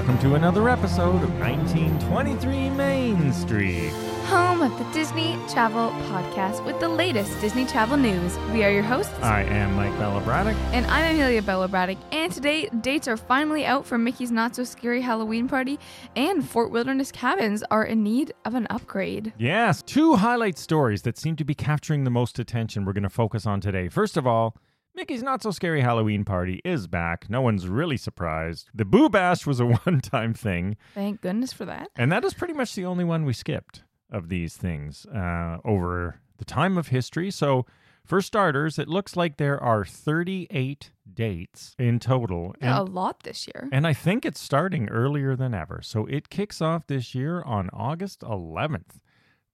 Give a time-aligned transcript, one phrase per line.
[0.00, 3.90] welcome to another episode of 1923 Main Street.
[4.30, 8.38] home of the Disney Travel Podcast with the latest Disney travel news.
[8.50, 10.56] We are your hosts, I am Mike Bella Braddock.
[10.72, 11.98] and I'm Amelia Bella Braddock.
[12.12, 15.78] And today, dates are finally out for Mickey's Not So Scary Halloween Party,
[16.16, 19.34] and Fort Wilderness Cabins are in need of an upgrade.
[19.36, 23.10] Yes, two highlight stories that seem to be capturing the most attention we're going to
[23.10, 23.90] focus on today.
[23.90, 24.56] First of all,
[24.94, 27.30] Mickey's Not So Scary Halloween Party is back.
[27.30, 28.68] No one's really surprised.
[28.74, 31.88] The Boo Bash was a one time thing, Thank goodness for that.
[31.96, 36.20] and that is pretty much the only one we skipped of these things uh, over
[36.38, 37.30] the time of history.
[37.30, 37.66] So,
[38.04, 42.54] for starters, it looks like there are 38 dates in total.
[42.60, 43.68] And a lot this year.
[43.70, 45.80] And I think it's starting earlier than ever.
[45.82, 48.98] So it kicks off this year on August 11th.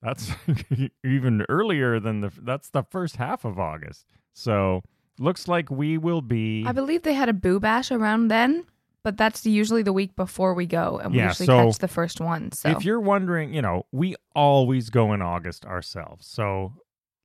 [0.00, 0.30] That's
[1.04, 4.06] even earlier than the that's the first half of August.
[4.32, 4.82] So
[5.18, 8.64] looks like we will be I believe they had a boo bash around then,
[9.02, 11.88] but that's usually the week before we go, and we Yeah, usually so catch the
[11.88, 12.52] first one.
[12.52, 16.26] So If you're wondering, you know, we always go in August ourselves.
[16.26, 16.74] So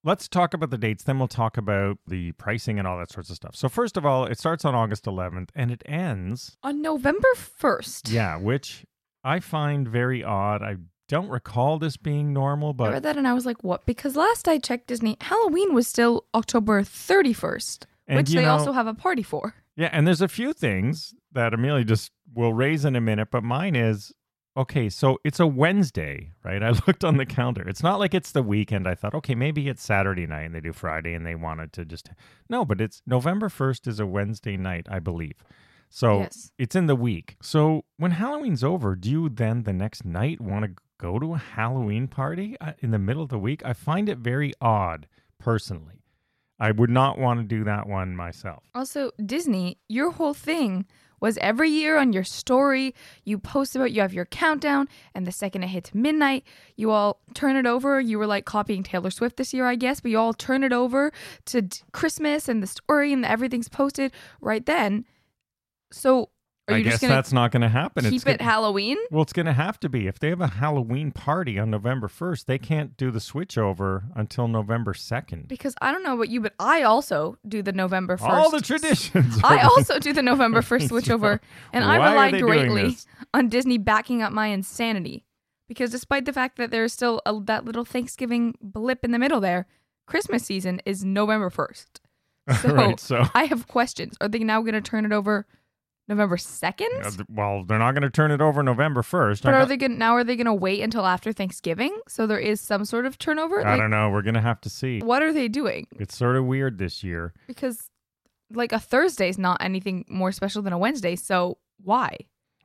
[0.03, 3.29] let's talk about the dates, then we'll talk about the pricing and all that sorts
[3.29, 3.55] of stuff.
[3.55, 8.09] So first of all, it starts on August 11th and it ends on November first,
[8.09, 8.85] yeah, which
[9.23, 10.63] I find very odd.
[10.63, 10.77] I
[11.11, 13.85] don't recall this being normal, but I read that and I was like, what?
[13.85, 18.71] Because last I checked Disney, Halloween was still October 31st, And which they know- also
[18.71, 19.53] have a party for.
[19.75, 23.43] Yeah, and there's a few things that Amelia just will raise in a minute, but
[23.43, 24.13] mine is
[24.57, 26.61] okay, so it's a Wednesday, right?
[26.69, 27.67] I looked on the calendar.
[27.67, 28.87] It's not like it's the weekend.
[28.87, 31.85] I thought, okay, maybe it's Saturday night and they do Friday and they wanted to
[31.85, 32.09] just
[32.49, 35.43] No, but it's November 1st is a Wednesday night, I believe.
[35.89, 36.51] So Yes.
[36.57, 37.35] it's in the week.
[37.41, 41.37] So when Halloween's over, do you then the next night want to go to a
[41.37, 43.61] Halloween party uh, in the middle of the week?
[43.65, 45.07] I find it very odd
[45.39, 46.03] personally.
[46.59, 48.63] I would not want to do that one myself.
[48.75, 50.85] Also, Disney, your whole thing
[51.19, 55.31] was every year on your story, you post about you have your countdown, and the
[55.31, 56.43] second it hits midnight,
[56.75, 57.99] you all turn it over.
[57.99, 60.73] You were like copying Taylor Swift this year, I guess, but you all turn it
[60.73, 61.11] over
[61.45, 65.05] to Christmas and the story, and everything's posted right then.
[65.91, 66.29] So,
[66.67, 68.03] are I guess that's not going to happen.
[68.03, 68.97] keep it's it gonna- Halloween?
[69.09, 70.07] well, it's going to have to be.
[70.07, 74.05] If they have a Halloween party on November 1st, they can't do the switch over
[74.15, 75.47] until November 2nd.
[75.47, 78.29] Because I don't know about you, but I also do the November first.
[78.29, 79.39] All the traditions.
[79.43, 81.39] I also do the November 1st switchover,
[81.73, 82.97] and I rely greatly
[83.33, 85.25] on Disney backing up my insanity.
[85.67, 89.39] Because despite the fact that there's still a, that little Thanksgiving blip in the middle
[89.39, 89.67] there,
[90.05, 91.85] Christmas season is November 1st.
[92.61, 94.17] So, right, so I have questions.
[94.19, 95.45] Are they now going to turn it over
[96.11, 97.05] November 2nd?
[97.05, 99.41] uh, th- well, they're not going to turn it over November 1st.
[99.41, 101.97] but I are got- they going now are they going to wait until after Thanksgiving
[102.07, 103.65] so there is some sort of turnover?
[103.65, 104.09] I Like, don't know.
[104.09, 104.99] We're going to have to see.
[104.99, 105.87] what are they doing?
[105.99, 107.33] It's sort of weird this year.
[107.47, 107.89] Because
[108.53, 112.17] like a Thursday is not anything more special than a Wednesday, so why?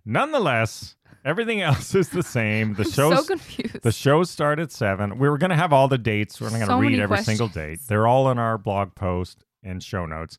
[0.05, 2.75] Nonetheless, everything else is the same.
[2.75, 3.83] The I'm shows so confused.
[3.83, 5.19] The shows start at seven.
[5.19, 6.41] We were going to have all the dates.
[6.41, 7.55] We're not going to So read many every single date.
[7.55, 7.87] questions.
[7.89, 10.39] They're all in our blog post and show notes.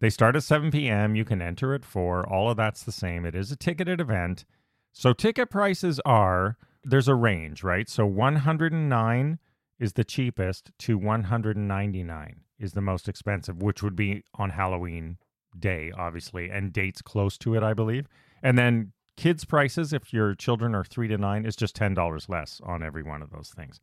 [0.00, 1.14] They start at 7 p.m.
[1.14, 2.28] You can enter at 4.
[2.28, 3.24] All of that's the same.
[3.24, 4.44] It is a ticketed event.
[4.92, 7.88] So ticket prices are there's a range, right?
[7.88, 9.38] So 109
[9.78, 15.18] is the cheapest to 199 is the most expensive, which would be on Halloween
[15.58, 18.06] day, obviously, and dates close to it, I believe.
[18.42, 22.60] And then kids' prices, if your children are three to nine, is just $10 less
[22.64, 23.80] on every one of those things.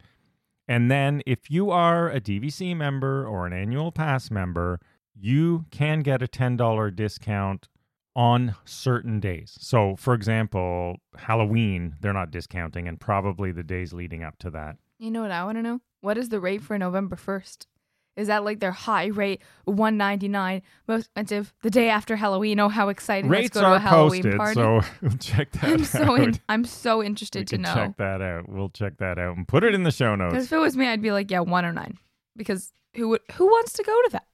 [0.67, 4.79] And then if you are a DVC member or an annual pass member,
[5.19, 7.67] you can get a $10 discount
[8.15, 9.57] on certain days.
[9.59, 14.77] So, for example, Halloween, they're not discounting, and probably the days leading up to that.
[14.99, 15.79] You know what I want to know?
[16.01, 17.65] What is the rate for November 1st?
[18.17, 22.59] Is that like their high rate, 199 most expensive, the day after Halloween?
[22.59, 23.29] Oh, how exciting.
[23.29, 24.53] Rates Let's go to are a Halloween posted, party.
[24.55, 25.85] so we'll check that I'm out.
[25.87, 27.73] so in, I'm so we interested to can know.
[27.73, 28.49] check that out.
[28.49, 30.45] We'll check that out and put it in the show Because notes.
[30.47, 31.97] if it was me, I'd be like, yeah, 109.
[32.35, 34.25] Because who would who wants to go to that?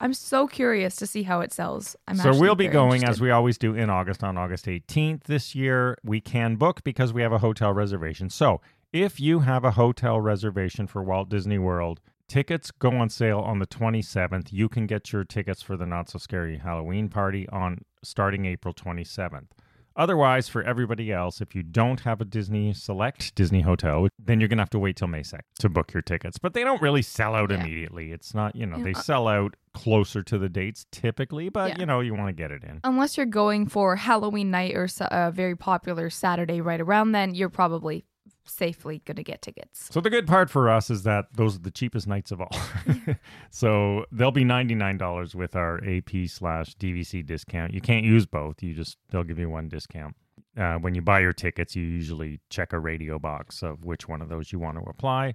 [0.00, 1.94] I'm so curious to see how it sells.
[2.08, 5.54] I'm so we'll be going as we always do in August on August 18th this
[5.54, 5.98] year.
[6.02, 8.30] We can book because we have a hotel reservation.
[8.30, 8.62] So
[8.94, 13.58] if you have a hotel reservation for Walt Disney World, tickets go on sale on
[13.58, 14.48] the 27th.
[14.50, 18.72] You can get your tickets for the Not So Scary Halloween party on starting April
[18.72, 19.48] 27th.
[19.96, 24.48] Otherwise, for everybody else, if you don't have a Disney Select Disney hotel, then you're
[24.48, 26.38] going to have to wait till May 2nd to book your tickets.
[26.38, 27.60] But they don't really sell out Yeah.
[27.60, 28.12] immediately.
[28.12, 31.70] It's not, you know, Yeah, they uh, sell out closer to the dates typically, but,
[31.70, 31.78] Yeah.
[31.80, 32.80] you know, you want to get it in.
[32.84, 37.48] Unless you're going for Halloween night or a very popular Saturday right around then, you're
[37.50, 38.04] probably
[38.50, 39.88] safely going to get tickets.
[39.90, 42.56] So the good part for us is that those are the cheapest nights of all.
[43.50, 47.72] so they'll be ninety nine dollars with our AP slash DVC discount.
[47.72, 48.62] You can't use both.
[48.62, 50.16] You just they'll give you one discount.
[50.56, 54.20] Uh, when you buy your tickets, you usually check a radio box of which one
[54.20, 55.34] of those you want to apply,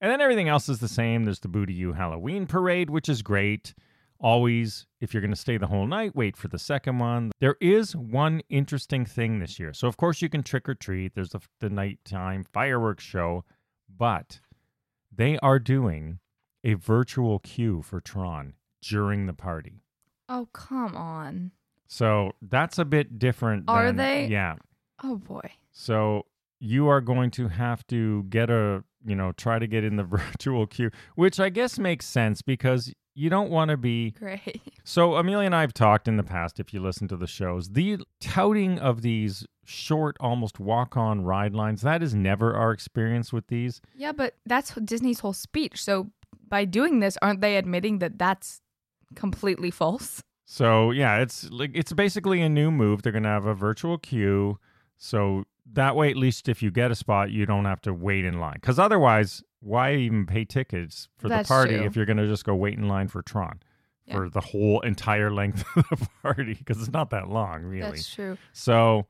[0.00, 1.24] and then everything else is the same.
[1.24, 3.74] There's the Boo to You Halloween parade, which is great.
[4.18, 7.32] Always, if you're going to stay the whole night, wait for the second one.
[7.40, 9.72] There is one interesting thing this year.
[9.74, 11.14] So, of course, you can trick or treat.
[11.14, 13.44] There's the, the nighttime fireworks show,
[13.94, 14.40] but
[15.14, 16.18] they are doing
[16.64, 19.82] a virtual queue for Tron during the party.
[20.28, 21.52] Oh, come on.
[21.86, 23.64] So that's a bit different.
[23.68, 24.26] Are than- they?
[24.26, 24.56] Yeah.
[25.04, 25.52] Oh, boy.
[25.72, 26.26] So
[26.58, 30.04] you are going to have to get a, you know, try to get in the
[30.04, 34.60] virtual queue, which I guess makes sense because you don't want to be Great.
[34.84, 37.70] So Amelia and I have talked in the past, if you listen to the shows,
[37.70, 43.48] the touting of these short, almost walk-on ride lines, that is never our experience with
[43.48, 43.80] these.
[43.96, 45.82] Yeah, but that's Disney's whole speech.
[45.82, 46.12] So
[46.46, 48.60] by doing this, aren't they admitting that that's
[49.16, 50.22] completely false?
[50.44, 53.02] So yeah, it's like it's basically a new move.
[53.02, 54.60] They're gonna have a virtual queue.
[54.96, 58.24] So that way at least if you get a spot, you don't have to wait
[58.24, 58.58] in line.
[58.60, 61.86] Because otherwise, why even pay tickets for That's the party true.
[61.86, 63.60] if you're gonna just go wait in line for Tron?
[64.06, 64.14] Yeah.
[64.18, 67.90] For the whole entire length of the party, because it's not that long, really.
[67.90, 68.38] That's true.
[68.52, 69.06] So,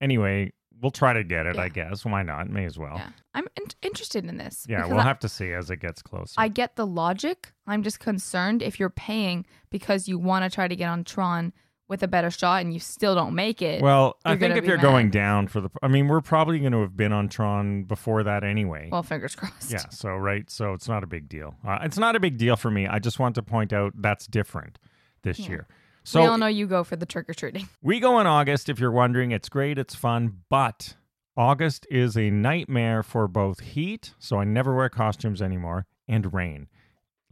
[0.00, 2.04] anyway, we'll try to get it, I guess.
[2.04, 2.48] Why not?
[2.48, 2.94] May as well.
[2.96, 3.08] Yeah.
[3.34, 4.64] I'm in- interested in this.
[4.68, 6.34] Yeah, we'll I- have to see as it gets closer.
[6.38, 7.52] I get the logic.
[7.66, 11.52] I'm just concerned if you're paying because you want to try to get on Tron
[11.92, 13.82] with a better shot and you still don't make it.
[13.82, 16.80] well, I think if you're going down for the, I mean, we're probably going to
[16.80, 18.88] have been on Tron before that anyway.
[18.90, 19.70] well, fingers crossed.
[19.70, 19.84] yeah.
[19.90, 20.50] So right.
[20.50, 21.54] So it's not a big deal.
[21.66, 22.86] Uh, it's not a big deal for me.
[22.86, 24.78] I just want to point out that's different
[25.22, 25.48] this Yeah.
[25.50, 25.66] year.
[26.04, 27.68] So we all know you go for the trick or treating.
[27.82, 29.30] We go in August if you're wondering.
[29.30, 30.96] It's great, it's fun, but
[31.36, 36.68] August is a nightmare for both heat, so I never wear costumes anymore, and rain.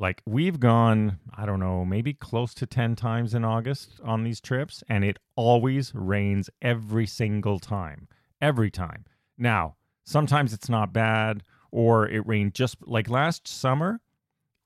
[0.00, 4.40] Like we've gone, I don't know, maybe close to 10 times in August on these
[4.40, 8.08] trips, and it always rains every single time.
[8.40, 9.04] Every time.
[9.36, 14.00] Now, sometimes it's not bad, or it rained just like last summer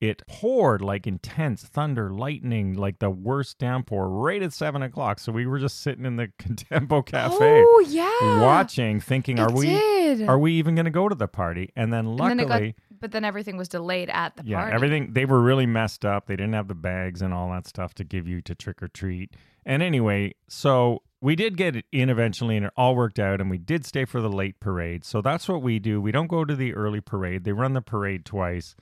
[0.01, 5.19] it poured like intense thunder, lightning, like the worst downpour right at seven o'clock.
[5.19, 9.55] So we were just sitting in the Contempo Cafe Oh yeah, watching, thinking, "Are It
[9.55, 10.27] we did.
[10.27, 12.99] are we even going to go to the party?" And then And then luckily, got,
[12.99, 14.73] but then everything was delayed at the yeah, party.
[14.75, 16.27] everything they were really messed up.
[16.27, 18.87] They didn't have the bags and all that stuff to give you to trick or
[18.89, 19.33] treat.
[19.65, 23.39] And anyway, so we did get it in eventually, and it all worked out.
[23.41, 25.03] And we did stay for the late parade.
[25.05, 25.99] So that's what we do.
[26.01, 27.45] We don't go to the early parade.
[27.45, 28.75] They run the parade twice.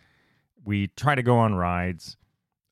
[0.65, 2.17] We try to go on rides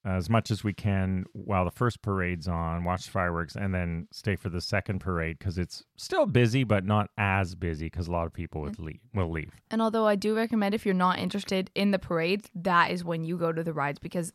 [0.04, 4.36] as much as we can while the first parade's on, watch fireworks, and then stay
[4.36, 8.26] for the second parade because it's still busy, but not as busy because a lot
[8.26, 8.86] of people would mm.
[8.86, 9.52] leave, will leave.
[9.70, 13.24] And although I do recommend if you're not interested in the parade, that is when
[13.24, 14.34] you go to the rides because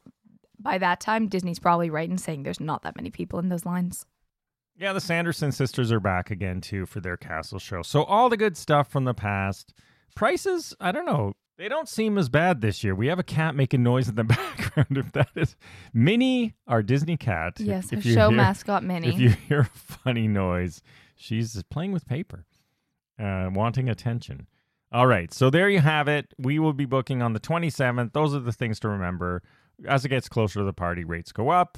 [0.59, 3.67] by that time Disney's probably right in saying there's not that many people in those
[3.67, 4.07] lines.
[4.79, 7.83] Yeah, the Sanderson sisters are back again too for their castle show.
[7.83, 9.75] So all the good stuff from the past.
[10.17, 11.35] Prices, I don't know.
[11.59, 12.95] They don't seem as bad this year.
[12.95, 14.99] We have a cat making noise in the background.
[14.99, 15.57] If that is
[15.95, 17.61] Minnie, our Disney cat.
[17.61, 19.09] Yes, if you show hear- mascot Minnie.
[19.09, 20.83] If you hear a funny noise,
[21.15, 22.45] she's playing with paper,
[23.19, 24.49] uh, wanting attention.
[24.93, 26.33] All right, so there you have it.
[26.39, 28.13] We will be booking on the 27th.
[28.13, 29.43] Those are the things to remember.
[29.87, 31.77] As it gets closer to the party, rates go up.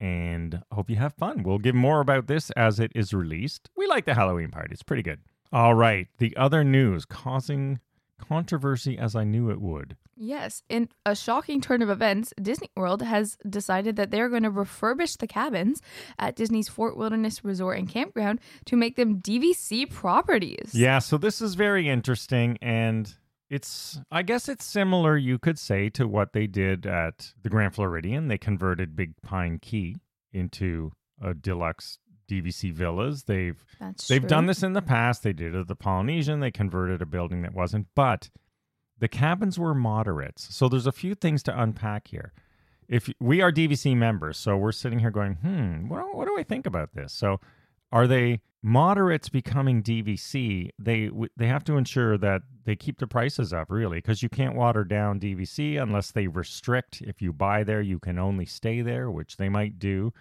[0.00, 1.42] And I hope you have fun.
[1.44, 3.70] We'll give more about this as it is released.
[3.76, 5.20] We like the Halloween party, it's pretty good.
[5.52, 7.80] All right, the other news causing
[8.18, 9.96] controversy as I knew it would.
[10.16, 14.50] Yes, in a shocking turn of events, Disney World has decided that they're going to
[14.50, 15.82] refurbish the cabins
[16.18, 20.70] at Disney's Fort Wilderness Resort and Campground to make them DVC properties.
[20.74, 23.12] Yeah, so this is very interesting and
[23.50, 27.74] it's I guess it's similar you could say to what they did at the Grand
[27.74, 28.28] Floridian.
[28.28, 29.96] They converted Big Pine Key
[30.32, 31.98] into a deluxe
[32.32, 33.24] DVC villas.
[33.24, 34.28] They've That's they've true.
[34.28, 35.22] done this in the past.
[35.22, 36.40] They did it at the Polynesian.
[36.40, 38.30] They converted a building that wasn't, but
[38.98, 40.54] the cabins were moderates.
[40.54, 42.32] So there's a few things to unpack here.
[42.88, 46.36] If we are DVC members, so we're sitting here going, hmm, what, do- what do
[46.38, 47.12] I think about this?
[47.12, 47.40] So
[47.90, 50.70] are they moderates becoming DVC?
[50.78, 54.54] They they have to ensure that they keep the prices up, really, because you can't
[54.54, 57.02] water down DVC unless they restrict.
[57.02, 60.12] If you buy there, you can only stay there, which they might do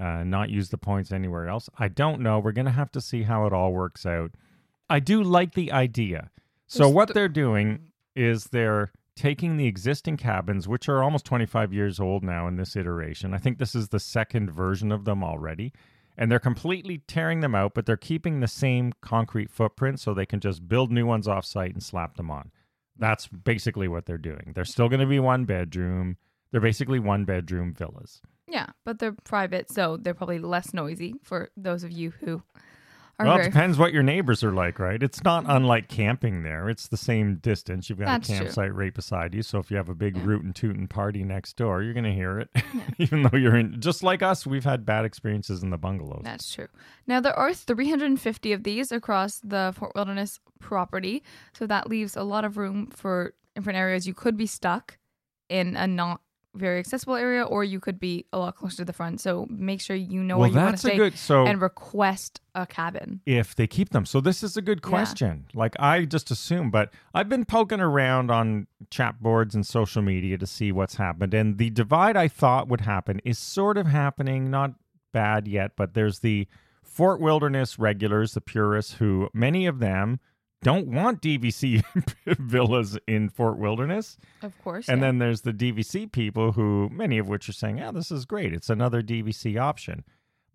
[0.00, 1.68] uh, not use the points anywhere else.
[1.78, 2.38] I don't know.
[2.38, 4.32] We're going to have to see how it all works out.
[4.88, 6.30] I do like the idea.
[6.66, 11.72] So, what th- they're doing is they're taking the existing cabins, which are almost 25
[11.72, 13.32] years old now in this iteration.
[13.32, 15.72] I think this is the second version of them already.
[16.18, 20.24] and they're completely tearing them out, but they're keeping the same concrete footprint so they
[20.26, 22.50] can just build new ones off site and slap them on.
[22.98, 24.52] That's basically what they're doing.
[24.54, 26.16] They're still going to be one bedroom.
[26.52, 28.20] They're basically one bedroom villas.
[28.48, 32.42] Yeah, but they're private, so they're probably less noisy for those of you who
[33.18, 33.48] are Well, it very.
[33.50, 35.02] depends what your neighbors are like, right?
[35.02, 36.68] It's not unlike camping there.
[36.68, 37.90] It's the same distance.
[37.90, 38.38] You've got That's a true.
[38.44, 39.42] campsite right beside you.
[39.42, 40.22] So if you have a big Yeah.
[40.26, 42.50] rootin' tootin' party next door, you're going to hear it.
[42.98, 46.20] Even though you're in, just like us, we've had bad experiences in the bungalows.
[46.24, 46.68] That's true.
[47.06, 51.24] Now, there are 350 of these across the Fort Wilderness property.
[51.54, 54.06] So that leaves a lot of room for different areas.
[54.06, 54.98] You could be stuck
[55.48, 56.20] in a not
[56.56, 59.20] very accessible area, or you could be a lot closer to the front.
[59.20, 61.16] So make sure you know well, where you want to stay good.
[61.18, 63.20] So and request a cabin.
[63.26, 64.06] if they keep them.
[64.06, 64.88] So this is a good Yeah.
[64.88, 65.46] question.
[65.54, 70.38] Like I just assume, but I've been poking around on chat boards and social media
[70.38, 74.50] to see what's happened, and the divide I thought would happen is sort of happening.
[74.50, 74.74] Not
[75.12, 76.46] bad yet, but there's the
[76.82, 80.18] Fort Wilderness regulars, the purists, who many of them
[80.66, 81.80] don't want DVC
[82.26, 84.18] villas in Fort Wilderness.
[84.42, 84.88] Of course.
[84.88, 85.06] And yeah.
[85.06, 88.52] then there's the DVC people who, many of which are saying, yeah, this is great.
[88.52, 90.02] It's another DVC option.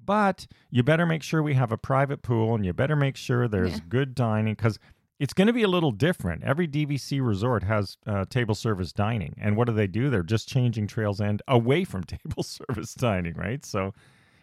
[0.04, 3.48] But you better make sure we have a private pool and you better make sure
[3.48, 3.80] there's Yeah.
[3.88, 4.80] good dining because
[5.18, 6.44] it's going to be a little different.
[6.44, 9.36] Every DVC resort has uh, table service dining.
[9.40, 10.10] And what do they do?
[10.10, 13.64] They're just changing Trails End away from table service dining, right?
[13.64, 13.94] So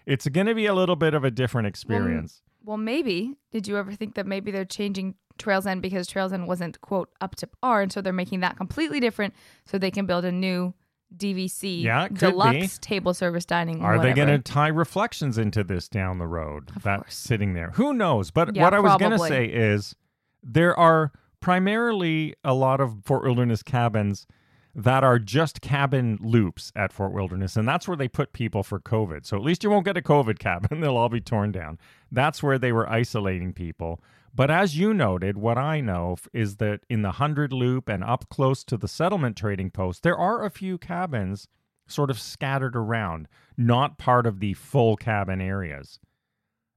[0.07, 2.41] it's going to be a little bit of a different experience.
[2.65, 3.35] Well, maybe.
[3.51, 7.11] Did you ever think that maybe they're changing Trails End because Trails End wasn't, quote,
[7.21, 7.83] up to par?
[7.83, 10.75] And so they're making that completely different so they can build a new
[11.17, 13.83] DVC Yeah, deluxe table service dining.
[13.83, 16.71] Are they going to tie reflections into this down the road?
[16.77, 17.15] Of That's course.
[17.17, 17.71] sitting there.
[17.75, 18.31] Who knows?
[18.31, 19.95] But Yeah, what I was going to say is
[20.43, 24.27] there are primarily a lot of Fort Wilderness cabins
[24.75, 28.79] that are just cabin loops at Fort Wilderness, and that's where they put people for
[28.79, 29.25] COVID.
[29.27, 31.79] So at least you won't get a COVID cabin; they'll all be torn down.
[32.13, 34.01] That's where they were isolating people.
[34.35, 38.29] But as you noted, what I know is that in the hundred loop and up
[38.29, 41.49] close to the settlement trading post, there are a few cabins
[41.87, 45.99] sort of scattered around, not part of the full cabin areas.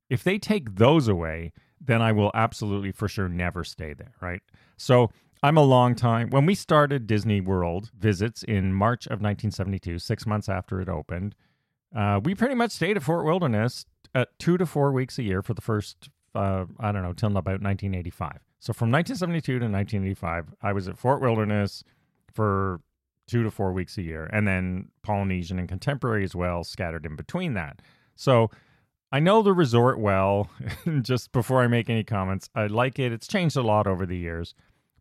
[0.10, 4.41] If they take those away, then I will absolutely for sure never stay there, right?
[4.77, 5.12] So
[5.43, 6.29] I'm a long time.
[6.29, 11.36] When we started Disney World visits in March of 1972, six months after it opened,
[11.96, 15.41] uh, we pretty much stayed at Fort Wilderness at two to four weeks a year
[15.41, 18.40] for the first, uh, I don't know, till about 1985.
[18.60, 21.84] So from 1972 to 1985, I was at Fort Wilderness
[22.32, 22.82] for
[23.28, 27.16] two to four weeks a year, and then Polynesian and Contemporary as well, scattered in
[27.16, 27.82] between that.
[28.16, 28.52] So
[29.12, 30.50] I know the resort well.
[31.02, 33.12] Just before I make any comments, I like it.
[33.12, 34.54] It's changed a lot over the years,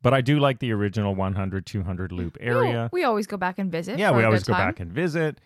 [0.02, 2.88] but I do like the original 100, 200 loop area.
[2.92, 3.98] We always go back and visit.
[3.98, 4.68] Yeah, we always go time.
[4.68, 5.40] back and visit.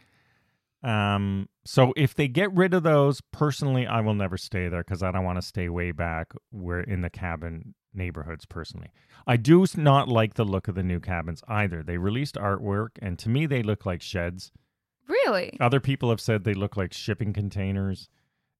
[0.84, 5.02] Um, so if they get rid of those, personally, I will never stay there because
[5.02, 8.44] I don't want to stay way back where in the cabin neighborhoods.
[8.44, 8.90] Personally,
[9.26, 11.82] I do not like the look of the new cabins either.
[11.82, 14.52] They released artwork, and to me, they look like sheds.
[15.08, 15.56] Really?
[15.58, 18.08] Other people have said they look like shipping containers.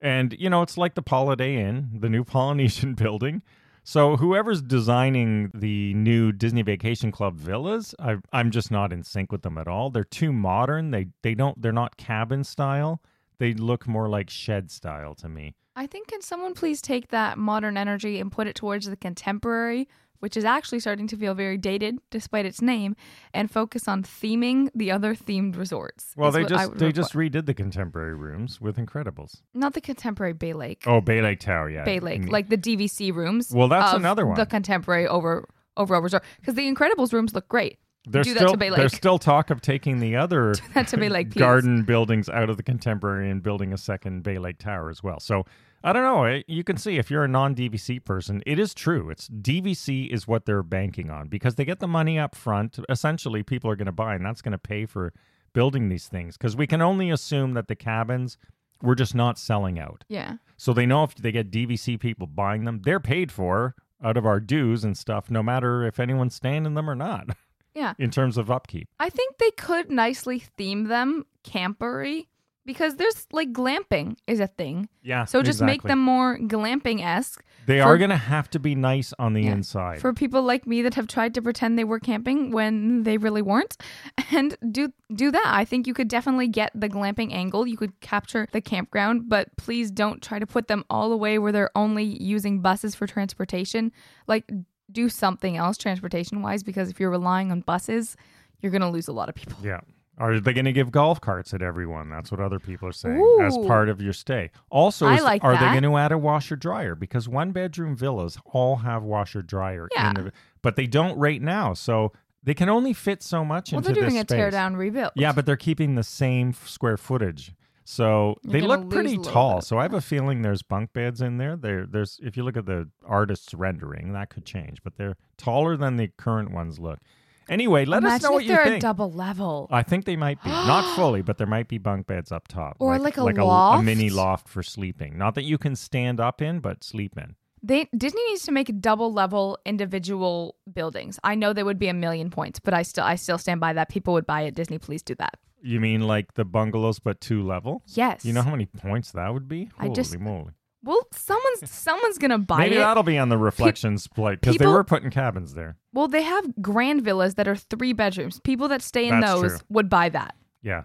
[0.01, 3.43] And, you know, it's like the Holiday Inn, the new Polynesian building.
[3.87, 9.31] So whoever's designing the new Disney Vacation Club villas, I, I'm just not in sync
[9.31, 9.91] with them at all.
[9.91, 10.91] They're too modern.
[10.91, 13.03] They they don't they're not cabin style.
[13.39, 15.55] They look more like shed style to me.
[15.77, 19.87] I think can someone please take that modern energy and put it towards the contemporary,
[20.25, 22.97] which is actually starting to feel very dated despite its name,
[23.35, 26.15] and focus on theming the other themed resorts.
[26.17, 26.97] Well, they just they request.
[26.97, 29.43] just redid the contemporary rooms with Incredibles.
[29.53, 30.83] not the contemporary Bay Lake.
[30.87, 31.85] Oh, Bay Lake Tower, yeah.
[31.85, 32.31] Bay Lake, Mm.
[32.31, 33.53] like the DVC rooms.
[33.55, 34.37] Well, that's another one.
[34.37, 37.79] The contemporary over overall resort because the Incredibles rooms look great.
[38.07, 41.83] There's do still there's still talk of taking the other That to Bay Lake, garden
[41.85, 45.21] buildings out of the contemporary and building a second Bay Lake Tower as well.
[45.21, 45.45] So
[45.83, 46.25] I don't know.
[46.25, 49.11] eh, You can see if you're a non-DVC person, it is true.
[49.11, 52.79] It's DVC is what they're banking on because they get the money up front.
[52.89, 55.13] Essentially, people are going to buy, and that's going to pay for
[55.53, 56.37] building these things.
[56.37, 58.39] Because we can only assume that the cabins
[58.83, 60.05] were just not selling out.
[60.09, 60.37] Yeah.
[60.57, 64.27] So they know if they get DVC people buying them, they're paid for out of
[64.27, 67.29] our dues and stuff, no matter if anyone's staying in them or not.
[67.75, 67.95] Yeah.
[67.99, 68.89] in terms of upkeep.
[69.01, 72.27] I think they could nicely theme them campery
[72.67, 74.89] because there's like glamping is a thing.
[75.03, 75.27] Yeah.
[75.27, 78.75] So just make them more glamping esque They for- are going to have to be
[78.75, 79.53] nice on the Yeah.
[79.53, 80.01] inside.
[80.01, 83.43] for people like me that have tried to pretend they were camping when they really
[83.43, 83.77] weren't
[84.31, 85.45] and do do that.
[85.47, 87.67] I think you could definitely get the glamping angle.
[87.67, 91.39] You could capture the campground, but please don't try to put them all the way
[91.39, 93.93] where they're only using buses for transportation.
[94.27, 94.51] Like
[94.95, 98.17] do something else transportation wise because if you're relying on buses,
[98.61, 99.57] you're going to lose a lot of people.
[99.63, 99.81] yeah.
[100.17, 102.09] Are they going to give golf carts at everyone?
[102.09, 104.53] That's what other people are saying as part of your stay.
[104.71, 106.95] Also, I is- like are they going to add a washer dryer?
[106.95, 110.11] Because one bedroom villas all have washer dryer, Yeah.
[110.11, 110.33] in the,
[110.63, 111.75] but they don't right now.
[111.75, 112.13] So
[112.45, 115.11] they can only fit so much Well, into they're doing a tear down rebuild.
[115.17, 117.53] Yeah, but they're keeping the same square footage.
[117.85, 119.61] So You're they look pretty a tall.
[119.61, 121.57] So I have a feeling there's bunk beds in there.
[121.57, 125.77] There there's if you look at the artist's rendering, that could change, but they're taller
[125.77, 126.99] than the current ones look.
[127.47, 128.65] Anyway, let Imagine us know if what you think.
[128.65, 129.69] they're a double level.
[129.71, 132.77] I think they might be not fully, but there might be bunk beds up top,
[132.79, 133.85] Or like a a, loft?
[133.85, 135.19] mini loft for sleeping.
[135.19, 137.37] Not that you can stand up in, but sleep in.
[137.63, 141.19] They Disney needs to make double level individual buildings.
[141.23, 143.75] I know they would be a million points, but I still I still stand by
[143.75, 143.89] that.
[143.91, 144.55] People would buy it.
[144.55, 145.35] Disney, please do that.
[145.65, 147.83] You mean like the bungalows, but two level?
[147.87, 148.25] Yes.
[148.25, 149.71] You know how many points that would be?
[149.79, 150.53] I Holy just- moly!
[150.83, 152.81] Well, someone's someone's gonna buy Maybe it.
[152.81, 155.79] that'll be on the reflections plate because they were putting cabins there.
[155.95, 158.39] Well, they have grand villas that are three bedrooms.
[158.41, 159.61] People that stay in That's those true.
[159.71, 160.35] would buy that.
[160.61, 160.83] Yeah.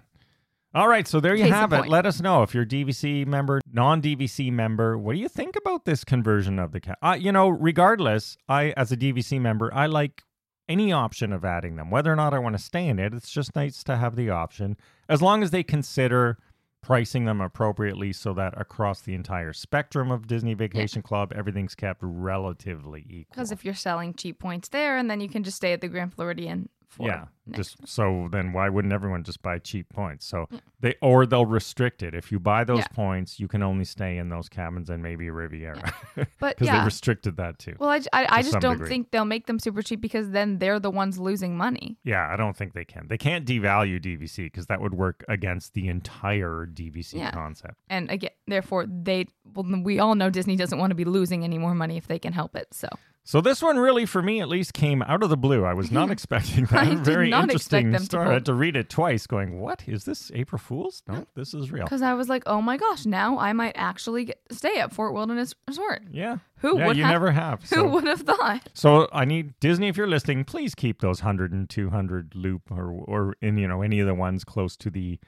[0.74, 1.78] All right, so there you Case have it.
[1.80, 1.90] point.
[1.90, 4.98] Let us know if you're DVC member, non-DVC member.
[5.00, 6.98] What do you think about this conversion of the cat?
[7.02, 10.24] Uh, you know, regardless, I as a DVC member, I like
[10.70, 11.90] any option of adding them.
[11.90, 14.30] Whether or not I want to stay in it, it's just nice to have the
[14.30, 14.78] option
[15.10, 16.38] as long as they consider
[16.82, 22.00] pricing them appropriately so that across the entire spectrum of Disney Vacation Club, everything's kept
[22.02, 23.26] relatively equal.
[23.32, 25.90] Because if you're selling cheap points there, and then you can just stay at the
[25.90, 30.26] Grand Floridian for yeah, just so then why wouldn't everyone just buy cheap points?
[30.26, 30.48] So
[30.80, 32.16] they or they'll restrict it.
[32.16, 32.88] If you buy those Yeah.
[32.94, 36.84] points, you can only stay in those cabins and maybe Riviera because But they yeah.
[36.84, 37.76] restricted that too.
[37.80, 38.90] well, I to just don't degree.
[38.90, 41.98] think they'll make them super cheap because then they're the ones losing money.
[42.04, 43.08] yeah, I don't think they can.
[43.08, 47.32] They can't devalue DVC because that would work against the entire DVC Yeah.
[47.32, 47.76] concept.
[47.90, 51.58] And again, therefore, they well, we all know Disney doesn't want to be losing any
[51.60, 52.74] more money if they can help it.
[52.74, 52.88] So
[53.24, 55.64] So this one really, for me at least, came out of the blue.
[55.64, 56.80] I was not expecting that.
[56.80, 58.28] I Very interesting them to story.
[58.30, 60.32] I had to read it twice, going, "What is this?
[60.34, 61.04] April Fools?
[61.08, 64.26] No, this is real." because I was like, oh my gosh, now I might actually
[64.26, 66.04] get, stay at Fort Wilderness Resort.
[66.12, 66.38] Yeah.
[66.58, 67.64] Who yeah, would you have- never have.
[67.70, 68.70] Who would have thought?
[68.74, 72.92] So I need Disney if you're listening, please keep those 100 and 200 loop or
[72.92, 75.20] or in you know any of the ones close to the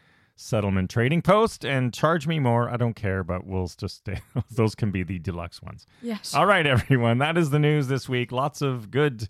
[0.41, 2.69] settlement trading post and charge me more.
[2.69, 4.19] I don't care, but we'll just stay.
[4.51, 5.85] those can be the deluxe ones.
[6.01, 6.33] Yes.
[6.33, 7.19] All right, everyone.
[7.19, 8.31] That is the news this week.
[8.31, 9.27] Lots of good,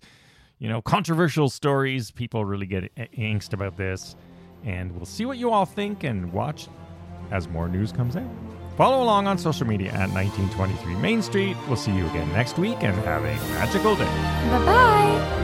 [0.58, 2.10] you know, controversial stories.
[2.10, 4.16] People really get a- angst about this.
[4.64, 6.68] And we'll see what you all think and watch
[7.30, 8.30] as more news comes in.
[8.76, 11.56] Follow along on social media at 1923 Main Street.
[11.66, 14.04] We'll see you again next week and have a magical day.
[14.04, 15.41] Bye bye.